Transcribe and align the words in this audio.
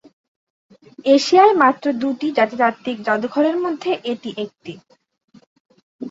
এশিয়ায় 1.05 1.53
মাত্র 1.61 1.85
দুটি 2.01 2.27
জাতি-তাত্ত্বিক 2.37 2.97
জাদুঘরের 3.07 3.57
মধ্যে 3.63 3.91
এটি 4.11 4.29
একটি। 4.37 4.73